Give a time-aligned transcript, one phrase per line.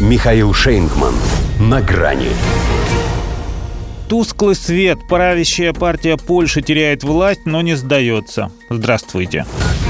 [0.00, 1.12] Михаил Шейнгман.
[1.58, 2.30] На грани.
[4.08, 4.98] Тусклый свет.
[5.06, 8.50] Правящая партия Польши теряет власть, но не сдается.
[8.70, 9.44] Здравствуйте.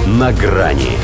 [0.09, 0.99] На грани.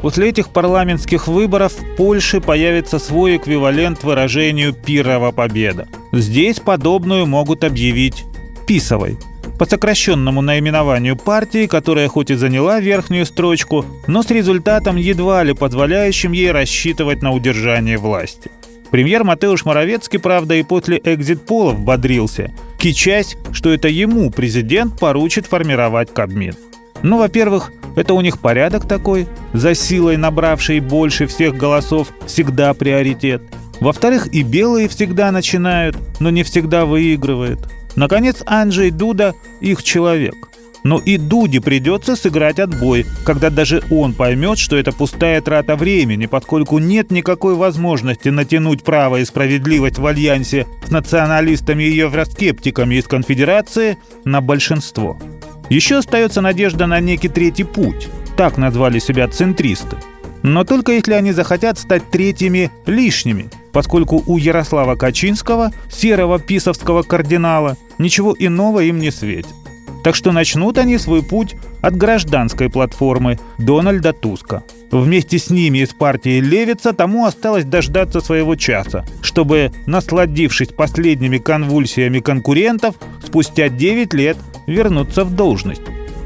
[0.00, 5.88] После этих парламентских выборов в Польше появится свой эквивалент выражению «пирова победа».
[6.10, 8.24] Здесь подобную могут объявить
[8.66, 9.18] «писовой»,
[9.58, 15.52] по сокращенному наименованию партии, которая хоть и заняла верхнюю строчку, но с результатом едва ли
[15.52, 18.50] позволяющим ей рассчитывать на удержание власти.
[18.90, 26.14] Премьер Матеуш Моровецкий, правда, и после экзит-полов бодрился, кичась, что это ему президент поручит формировать
[26.14, 26.54] Кабмин.
[27.02, 33.42] Ну, во-первых, это у них порядок такой, за силой набравшей больше всех голосов всегда приоритет.
[33.80, 37.68] Во-вторых, и белые всегда начинают, но не всегда выигрывают.
[37.98, 40.36] Наконец, Анджей Дуда– их человек.
[40.84, 46.26] Но и Дуде придется сыграть отбой, когда даже он поймет, что это пустая трата времени,
[46.26, 53.08] поскольку нет никакой возможности натянуть право и справедливость в альянсе с националистами и евроскептиками из
[53.08, 55.18] конфедерации на большинство.
[55.68, 58.08] Еще остается надежда на некий третий путь.
[58.36, 59.96] Так назвали себя центристы.
[60.42, 67.76] Но только если они захотят стать третьими лишними, поскольку у Ярослава Качинского, серого писовского кардинала,
[67.98, 69.54] ничего иного им не светит.
[70.04, 74.62] Так что начнут они свой путь от гражданской платформы Дональда Туска.
[74.90, 82.20] Вместе с ними из партии Левица тому осталось дождаться своего часа, чтобы, насладившись последними конвульсиями
[82.20, 82.94] конкурентов,
[83.24, 85.82] спустя 9 лет вернуться в должность.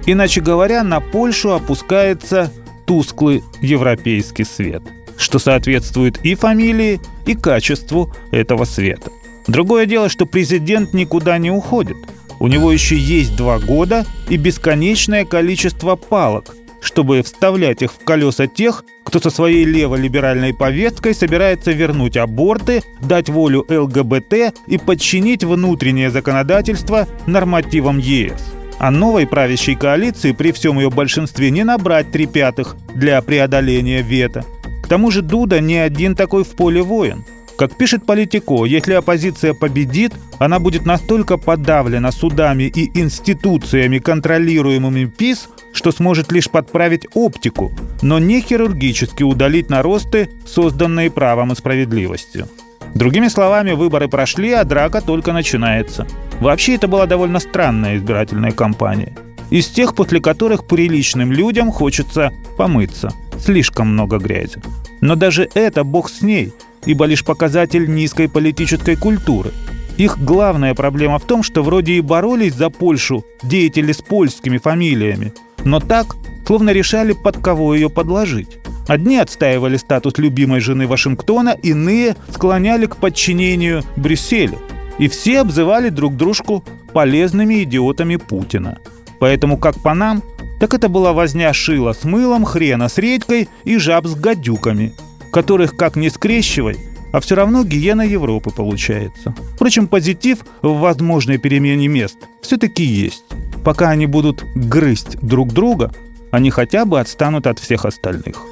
[0.07, 2.53] Иначе говоря, на Польшу опускается
[2.87, 4.83] тусклый европейский свет,
[5.17, 9.11] что соответствует и фамилии, и качеству этого света.
[9.47, 11.97] Другое дело, что президент никуда не уходит.
[12.39, 18.47] У него еще есть два года и бесконечное количество палок, чтобы вставлять их в колеса
[18.47, 26.11] тех, кто со своей леволиберальной повесткой собирается вернуть аборты, дать волю ЛГБТ и подчинить внутреннее
[26.11, 28.62] законодательство нормативам ЕС.
[28.83, 34.45] А новой правящей коалиции при всем ее большинстве не набрать три пятых для преодоления вето.
[34.83, 37.25] К тому же Дуда не один такой в поле воин.
[37.57, 45.49] Как пишет Политико, если оппозиция победит, она будет настолько подавлена судами и институциями, контролируемыми ПИС,
[45.73, 47.71] что сможет лишь подправить оптику,
[48.03, 52.49] но не хирургически удалить наросты, созданные правом и справедливостью.
[52.95, 56.07] Другими словами, выборы прошли, а драка только начинается.
[56.41, 59.15] Вообще это была довольно странная избирательная кампания.
[59.51, 63.13] Из тех, после которых приличным людям хочется помыться.
[63.39, 64.63] Слишком много грязи.
[65.01, 66.53] Но даже это бог с ней,
[66.85, 69.51] ибо лишь показатель низкой политической культуры.
[69.97, 75.33] Их главная проблема в том, что вроде и боролись за Польшу деятели с польскими фамилиями,
[75.65, 76.17] но так,
[76.47, 78.59] словно решали, под кого ее подложить.
[78.93, 84.59] Одни отстаивали статус любимой жены Вашингтона, иные склоняли к подчинению Брюсселю.
[84.99, 88.81] И все обзывали друг дружку полезными идиотами Путина.
[89.19, 90.23] Поэтому как по нам,
[90.61, 94.93] так это была возня шила с мылом, хрена с редькой и жаб с гадюками,
[95.33, 96.77] которых как не скрещивай,
[97.15, 99.35] а все равно гиена Европы получается.
[99.55, 103.25] Впрочем, позитив в возможной перемене мест все-таки есть.
[103.65, 105.91] Пока они будут грызть друг друга,
[106.31, 108.52] они хотя бы отстанут от всех остальных.